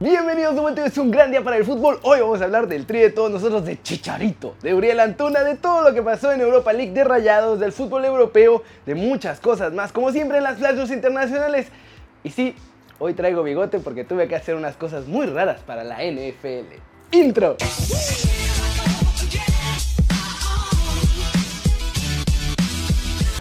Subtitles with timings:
[0.00, 1.98] Bienvenidos de vuelta, es un gran día para el fútbol.
[2.02, 5.56] Hoy vamos a hablar del tri de todos nosotros, de Chicharito, de Uriel Antuna, de
[5.56, 9.72] todo lo que pasó en Europa League, de Rayados, del fútbol europeo, de muchas cosas
[9.72, 11.66] más, como siempre en las flashes internacionales.
[12.22, 12.54] Y sí,
[13.00, 16.76] hoy traigo bigote porque tuve que hacer unas cosas muy raras para la NFL.
[17.10, 17.56] Intro.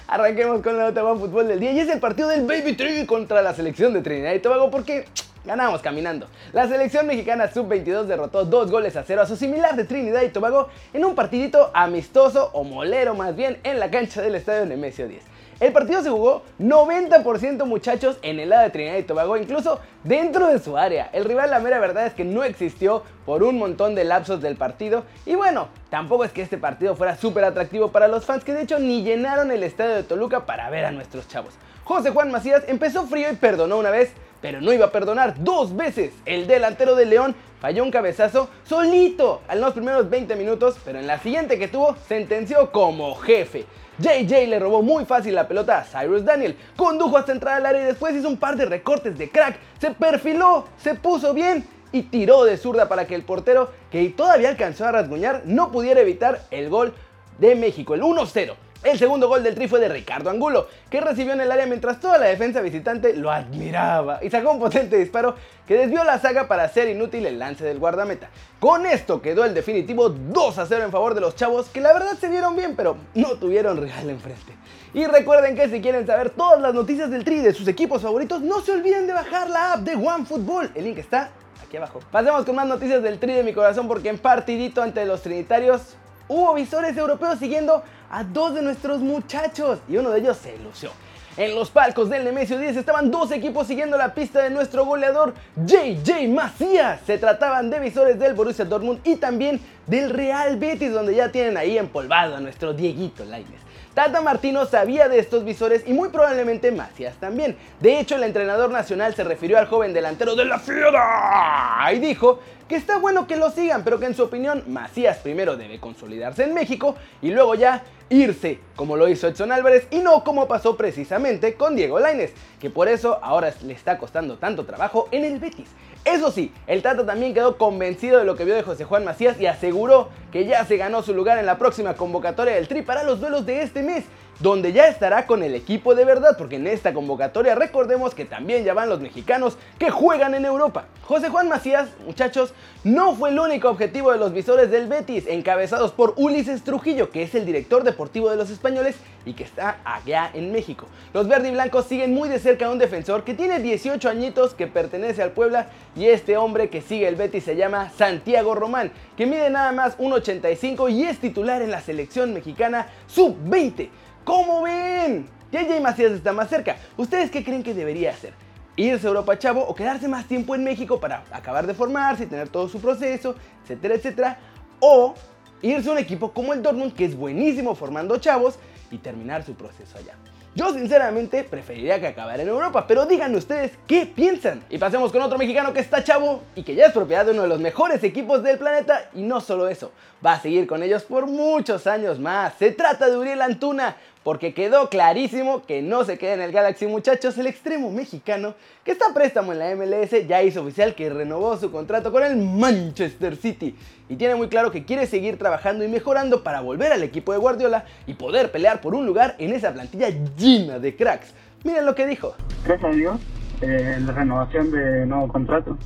[0.07, 3.05] Arranquemos con la nota de fútbol del día y es el partido del Baby Tree
[3.05, 5.05] contra la selección de Trinidad y Tobago porque
[5.47, 6.27] ganamos caminando.
[6.53, 10.29] La selección mexicana sub-22 derrotó dos goles a cero a su similar de Trinidad y
[10.29, 15.07] Tobago en un partidito amistoso o molero más bien en la cancha del estadio Nemesio
[15.07, 15.23] 10.
[15.59, 20.47] El partido se jugó 90% muchachos en el lado de Trinidad y Tobago, incluso dentro
[20.47, 21.09] de su área.
[21.13, 24.55] El rival, la mera verdad es que no existió por un montón de lapsos del
[24.55, 25.03] partido.
[25.25, 28.61] Y bueno, tampoco es que este partido fuera súper atractivo para los fans, que de
[28.61, 31.55] hecho ni llenaron el estadio de Toluca para ver a nuestros chavos.
[31.85, 35.75] José Juan Macías empezó frío y perdonó una vez, pero no iba a perdonar dos
[35.75, 36.13] veces.
[36.25, 41.07] El delantero de León falló un cabezazo solito en los primeros 20 minutos, pero en
[41.07, 43.65] la siguiente que tuvo sentenció como jefe.
[43.99, 47.81] JJ le robó muy fácil la pelota a Cyrus Daniel, condujo hasta entrar al área
[47.81, 52.03] y después hizo un par de recortes de crack, se perfiló, se puso bien y
[52.03, 56.43] tiró de zurda para que el portero, que todavía alcanzó a rasguñar, no pudiera evitar
[56.51, 56.93] el gol
[57.39, 58.53] de México, el 1-0.
[58.83, 61.99] El segundo gol del Tri fue de Ricardo Angulo, que recibió en el área mientras
[61.99, 66.47] toda la defensa visitante lo admiraba y sacó un potente disparo que desvió la saga
[66.47, 68.29] para hacer inútil el lance del guardameta.
[68.59, 71.91] Con esto quedó el definitivo 2 a 0 en favor de los chavos que la
[71.91, 74.53] verdad se vieron bien pero no tuvieron real enfrente.
[74.93, 78.41] Y recuerden que si quieren saber todas las noticias del Tri de sus equipos favoritos,
[78.41, 80.71] no se olviden de bajar la app de OneFootball.
[80.75, 81.31] El link está
[81.65, 81.99] aquí abajo.
[82.11, 85.97] Pasemos con más noticias del Tri de mi corazón porque en partidito ante los Trinitarios
[86.27, 90.91] hubo visores europeos siguiendo a dos de nuestros muchachos y uno de ellos se lució.
[91.37, 95.35] En los palcos del Nemesio 10 estaban dos equipos siguiendo la pista de nuestro goleador
[95.55, 96.99] JJ Macías.
[97.05, 101.55] Se trataban de visores del Borussia Dortmund y también del Real Betis, donde ya tienen
[101.55, 103.66] ahí empolvado a nuestro Dieguito Lainez.
[103.97, 107.57] Tata Martino sabía de estos visores y muy probablemente Macías también.
[107.79, 112.37] De hecho, el entrenador nacional se refirió al joven delantero de la Fiera y dijo
[112.69, 116.43] que está bueno que lo sigan, pero que en su opinión Macías primero debe consolidarse
[116.43, 120.77] en México y luego ya irse, como lo hizo Edson Álvarez y no como pasó
[120.77, 125.39] precisamente con Diego Lainez, que por eso ahora le está costando tanto trabajo en el
[125.39, 125.69] Betis.
[126.05, 129.39] Eso sí, el Tata también quedó convencido de lo que vio de José Juan Macías
[129.39, 133.03] y aseguró que ya se ganó su lugar en la próxima convocatoria del Tri para
[133.03, 134.05] los duelos de este mes
[134.39, 138.63] donde ya estará con el equipo de verdad, porque en esta convocatoria recordemos que también
[138.63, 140.85] ya van los mexicanos que juegan en Europa.
[141.03, 142.53] José Juan Macías, muchachos,
[142.83, 147.23] no fue el único objetivo de los visores del Betis, encabezados por Ulises Trujillo, que
[147.23, 150.85] es el director deportivo de los españoles y que está allá en México.
[151.13, 154.53] Los verde y blancos siguen muy de cerca a un defensor que tiene 18 añitos,
[154.53, 158.91] que pertenece al Puebla, y este hombre que sigue el Betis se llama Santiago Román,
[159.15, 163.89] que mide nada más 1,85 y es titular en la selección mexicana sub-20.
[164.23, 165.27] ¿Cómo ven?
[165.51, 166.77] JJ Macías está más cerca.
[166.97, 168.33] ¿Ustedes qué creen que debería hacer?
[168.75, 172.27] ¿Irse a Europa Chavo o quedarse más tiempo en México para acabar de formarse y
[172.27, 174.39] tener todo su proceso, etcétera, etcétera?
[174.79, 175.15] ¿O
[175.63, 178.59] irse a un equipo como el Dortmund que es buenísimo formando chavos
[178.91, 180.13] y terminar su proceso allá?
[180.57, 184.63] Yo sinceramente preferiría que acabara en Europa, pero díganme ustedes qué piensan.
[184.71, 187.43] Y pasemos con otro mexicano que está chavo y que ya es propiedad de uno
[187.43, 189.91] de los mejores equipos del planeta y no solo eso,
[190.25, 192.55] va a seguir con ellos por muchos años más.
[192.57, 196.85] Se trata de Uriel Antuna, porque quedó clarísimo que no se queda en el Galaxy
[196.85, 201.09] muchachos, el extremo mexicano que está a préstamo en la MLS ya hizo oficial que
[201.09, 203.73] renovó su contrato con el Manchester City
[204.09, 207.37] y tiene muy claro que quiere seguir trabajando y mejorando para volver al equipo de
[207.37, 211.33] Guardiola y poder pelear por un lugar en esa plantilla llena de cracks.
[211.63, 212.35] Miren lo que dijo.
[212.65, 213.21] Gracias a Dios,
[213.61, 215.77] eh, la renovación de nuevo contrato.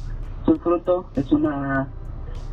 [0.47, 1.87] Su fruto es una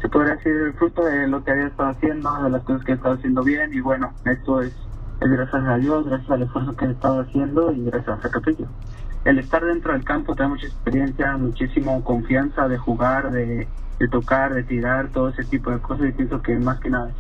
[0.03, 2.93] se podría decir el fruto de lo que había estado haciendo, de las cosas que
[2.93, 4.88] he estado haciendo bien y bueno, esto es es
[5.21, 8.67] gracias a Dios, gracias al esfuerzo que he estado haciendo y gracias a Capillo.
[9.25, 13.69] El estar dentro del campo te mucha experiencia, muchísima confianza de jugar, de,
[14.11, 17.11] tocar, de tirar, todo ese tipo de cosas y pienso que más que nada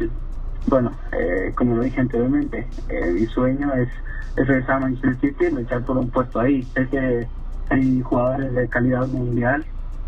[0.68, 3.88] bueno, eh, como lo dije anteriormente, eh, mi sueño es,
[4.36, 6.62] es regresar a Manchester City y luchar por un puesto ahí.
[6.74, 7.26] Sé que
[7.70, 9.64] hay jugadores de calidad mundial,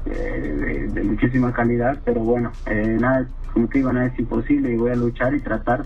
[0.06, 4.76] eh, de, de, muchísima calidad, pero bueno, nada, como te digo, nada es imposible y
[4.76, 5.84] voy a luchar y tratar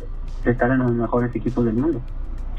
[0.50, 2.00] estar en los mejores equipos del mundo.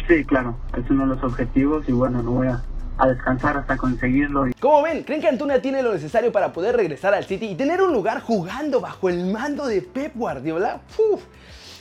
[0.07, 2.61] Sí, claro, es uno de los objetivos y bueno, no voy a,
[3.07, 4.45] descansar hasta conseguirlo.
[4.59, 7.81] Como ven, ¿creen que Antuna tiene lo necesario para poder regresar al City y tener
[7.81, 10.79] un lugar jugando bajo el mando de Pep Guardiola?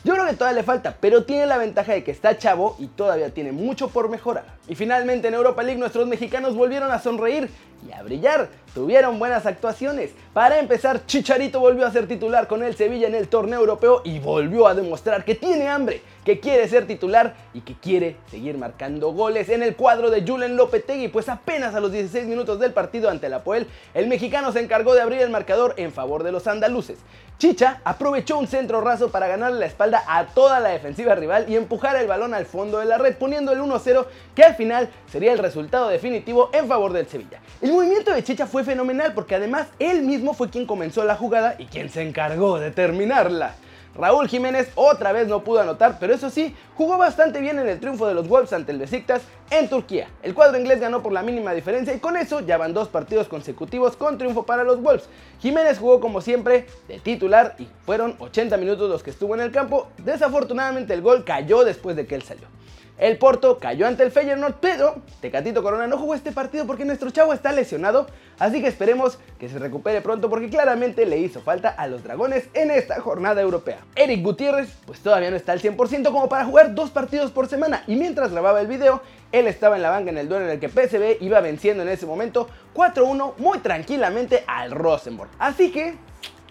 [0.03, 2.89] Yo creo que todavía le falta, pero tiene la ventaja de que está chavo y
[2.89, 4.45] todavía tiene mucho por mejorar.
[4.69, 7.49] Y finalmente en Europa League nuestros mexicanos volvieron a sonreír
[7.87, 8.49] y a brillar.
[8.75, 10.11] Tuvieron buenas actuaciones.
[10.33, 14.19] Para empezar, Chicharito volvió a ser titular con el Sevilla en el torneo europeo y
[14.19, 19.13] volvió a demostrar que tiene hambre, que quiere ser titular y que quiere seguir marcando
[19.13, 23.11] goles en el cuadro de Julen Lopetegui, pues apenas a los 16 minutos del partido
[23.11, 26.49] ante el Apoel, el mexicano se encargó de abrir el marcador en favor de los
[26.49, 26.99] andaluces.
[27.39, 31.57] Chicha aprovechó un centro raso para ganarle la espalda a toda la defensiva rival y
[31.57, 35.33] empujar el balón al fondo de la red, poniendo el 1-0 que al final sería
[35.33, 37.41] el resultado definitivo en favor del Sevilla.
[37.75, 41.67] Movimiento de Chicha fue fenomenal porque además él mismo fue quien comenzó la jugada y
[41.67, 43.57] quien se encargó de terminarla.
[43.97, 47.79] Raúl Jiménez otra vez no pudo anotar, pero eso sí, jugó bastante bien en el
[47.79, 50.09] triunfo de los Wolves ante el Besiktas en Turquía.
[50.23, 53.29] El cuadro inglés ganó por la mínima diferencia y con eso ya van dos partidos
[53.29, 55.09] consecutivos con triunfo para los Wolves.
[55.41, 59.53] Jiménez jugó como siempre de titular y fueron 80 minutos los que estuvo en el
[59.53, 59.89] campo.
[59.99, 62.47] Desafortunadamente el gol cayó después de que él salió.
[62.97, 67.11] El Porto cayó ante el Feyenoord, pero Tecatito Corona no jugó este partido porque nuestro
[67.11, 68.07] chavo está lesionado,
[68.39, 72.49] así que esperemos que se recupere pronto porque claramente le hizo falta a los dragones
[72.55, 73.79] en esta jornada europea.
[73.97, 77.83] Eric Gutiérrez pues todavía no está al 100% como para jugar dos partidos por semana
[77.89, 79.03] y mientras grababa el video,
[79.33, 81.89] él estaba en la banca en el duelo en el que PSV iba venciendo en
[81.89, 85.31] ese momento 4-1 muy tranquilamente al Rosenborg.
[85.41, 85.97] Así que,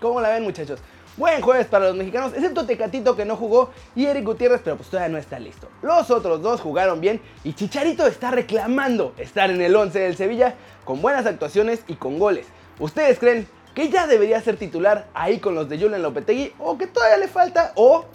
[0.01, 0.81] ¿cómo la ven muchachos?
[1.15, 4.89] Buen jueves para los mexicanos, excepto Tecatito que no jugó y Eric Gutiérrez, pero pues
[4.89, 5.67] todavía no está listo.
[5.83, 10.55] Los otros dos jugaron bien y Chicharito está reclamando estar en el 11 del Sevilla
[10.83, 12.47] con buenas actuaciones y con goles.
[12.79, 16.87] ¿Ustedes creen que ya debería ser titular ahí con los de Julian Lopetegui o que
[16.87, 18.05] todavía le falta o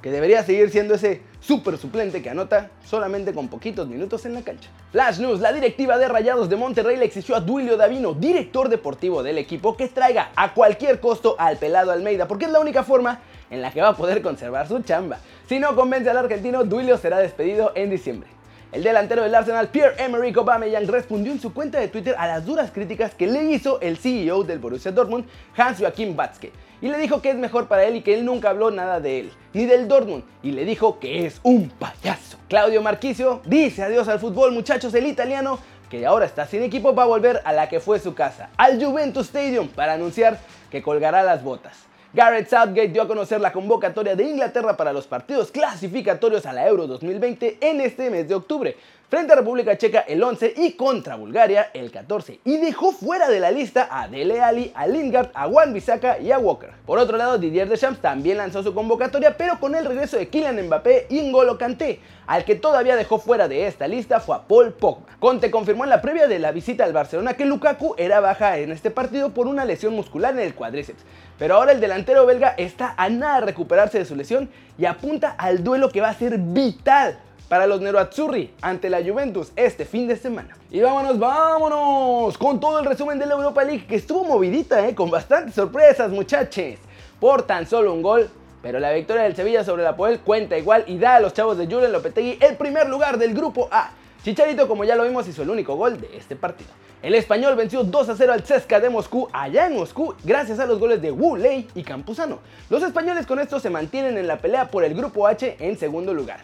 [0.00, 4.42] que debería seguir siendo ese super suplente que anota solamente con poquitos minutos en la
[4.42, 4.70] cancha.
[4.92, 9.22] Flash News, la directiva de Rayados de Monterrey le exigió a Duilio Davino, director deportivo
[9.22, 13.20] del equipo, que traiga a cualquier costo al pelado Almeida, porque es la única forma
[13.50, 15.18] en la que va a poder conservar su chamba.
[15.48, 18.39] Si no convence al argentino, Duilio será despedido en diciembre.
[18.72, 22.70] El delantero del Arsenal, Pierre-Emerick Aubameyang, respondió en su cuenta de Twitter a las duras
[22.70, 25.24] críticas que le hizo el CEO del Borussia Dortmund,
[25.56, 28.70] Hans-Joachim Watzke, y le dijo que es mejor para él y que él nunca habló
[28.70, 32.38] nada de él, ni del Dortmund, y le dijo que es un payaso.
[32.48, 35.58] Claudio Marquisio dice adiós al fútbol, muchachos, el italiano
[35.90, 38.80] que ahora está sin equipo va a volver a la que fue su casa, al
[38.80, 40.38] Juventus Stadium, para anunciar
[40.70, 41.89] que colgará las botas.
[42.12, 46.66] Garrett Southgate dio a conocer la convocatoria de Inglaterra para los partidos clasificatorios a la
[46.66, 48.76] Euro 2020 en este mes de octubre,
[49.10, 53.40] frente a República Checa el 11 y contra Bulgaria el 14, y dejó fuera de
[53.40, 56.70] la lista a Dele Alli, a Lingard, a Juan Bisaca y a Walker.
[56.86, 60.64] Por otro lado, Didier Deschamps también lanzó su convocatoria, pero con el regreso de Kylian
[60.64, 61.98] Mbappé y N'Golo Kanté.
[62.28, 65.02] Al que todavía dejó fuera de esta lista fue a Paul Pogba.
[65.18, 68.70] Conte confirmó en la previa de la visita al Barcelona que Lukaku era baja en
[68.70, 71.02] este partido por una lesión muscular en el cuádriceps,
[71.36, 74.48] pero ahora el delantero belga está a nada de recuperarse de su lesión
[74.78, 77.18] y apunta al duelo que va a ser vital
[77.50, 80.56] para los Nerazzurri ante la Juventus este fin de semana.
[80.70, 84.94] Y vámonos, vámonos con todo el resumen de la Europa League que estuvo movidita, ¿eh?
[84.94, 86.76] con bastantes sorpresas muchachos.
[87.18, 88.30] Por tan solo un gol,
[88.62, 91.58] pero la victoria del Sevilla sobre la Poel cuenta igual y da a los chavos
[91.58, 93.90] de Julen Lopetegui el primer lugar del grupo A.
[94.22, 96.70] Chicharito, como ya lo vimos, hizo el único gol de este partido.
[97.02, 100.66] El español venció 2 a 0 al CSKA de Moscú allá en Moscú gracias a
[100.66, 102.38] los goles de Wu Lei y Campuzano.
[102.68, 106.14] Los españoles con esto se mantienen en la pelea por el grupo H en segundo
[106.14, 106.38] lugar.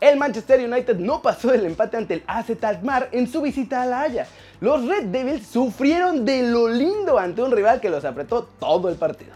[0.00, 3.86] El Manchester United no pasó el empate ante el AZ Alkmaar en su visita a
[3.86, 4.26] La Haya.
[4.62, 8.96] Los Red Devils sufrieron de lo lindo ante un rival que los apretó todo el
[8.96, 9.32] partido.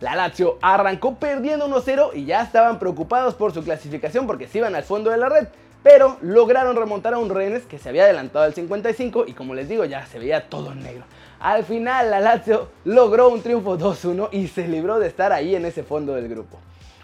[0.00, 4.74] La Lazio arrancó perdiendo 1-0 y ya estaban preocupados por su clasificación porque se iban
[4.74, 5.48] al fondo de la red,
[5.82, 9.68] pero lograron remontar a un Rennes que se había adelantado al 55 y como les
[9.68, 11.04] digo ya se veía todo negro.
[11.38, 15.66] Al final la Lazio logró un triunfo 2-1 y se libró de estar ahí en
[15.66, 16.58] ese fondo del grupo.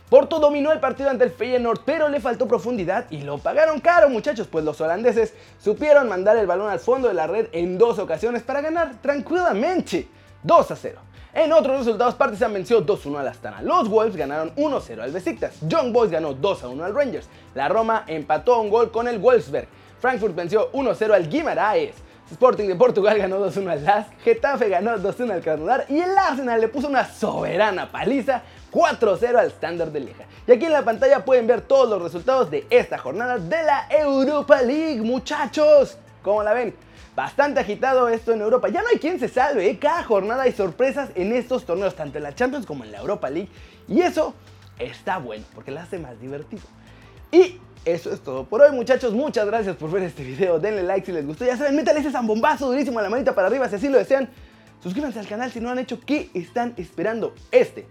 [0.08, 4.08] Porto dominó el partido ante el Feyenoord, pero le faltó profundidad y lo pagaron caro,
[4.08, 7.98] muchachos, pues los holandeses supieron mandar el balón al fondo de la red en dos
[7.98, 10.08] ocasiones para ganar tranquilamente
[10.44, 11.00] 2 a 0.
[11.34, 13.60] En otros resultados, Partizan venció 2-1 al Astana.
[13.60, 15.56] Los Wolves ganaron 1-0 al Besiktas.
[15.60, 17.28] Young Boys ganó 2-1 al Rangers.
[17.54, 19.68] La Roma empató un gol con el Wolfsberg.
[20.00, 21.94] Frankfurt venció 1-0 al Guimaraes.
[22.30, 26.60] Sporting de Portugal ganó 2-1 al LASK, Getafe ganó 2-1 al Krasnodar y el Arsenal
[26.60, 30.24] le puso una soberana paliza 4-0 al Standard de Lieja.
[30.46, 33.86] Y aquí en la pantalla pueden ver todos los resultados de esta jornada de la
[33.90, 35.98] Europa League, muchachos.
[36.22, 36.74] ¿Cómo la ven?
[37.14, 38.68] Bastante agitado esto en Europa.
[38.68, 39.78] Ya no hay quien se salve, ¿eh?
[39.78, 43.28] cada jornada hay sorpresas en estos torneos, tanto en la Champions como en la Europa
[43.30, 43.48] League.
[43.88, 44.34] Y eso
[44.78, 46.62] está bueno, porque la hace más divertido.
[47.32, 49.12] Y eso es todo por hoy, muchachos.
[49.12, 50.58] Muchas gracias por ver este video.
[50.58, 51.44] Denle like si les gustó.
[51.44, 54.28] Ya saben, métale ese zambombazo durísimo a la manita para arriba si así lo desean.
[54.82, 55.98] Suscríbanse al canal si no han hecho.
[56.00, 57.34] ¿Qué están esperando?
[57.50, 57.86] Este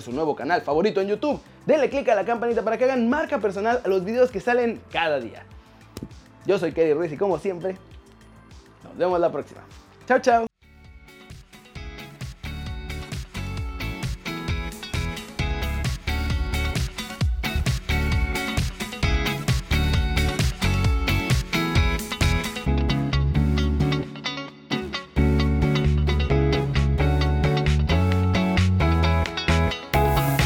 [0.00, 1.40] su nuevo canal favorito en YouTube.
[1.66, 4.80] Denle click a la campanita para que hagan marca personal a los videos que salen
[4.90, 5.44] cada día.
[6.46, 7.76] Yo soy Kerry Ruiz y como siempre,
[8.84, 9.62] nos vemos la próxima.
[10.06, 10.51] Chao, chao.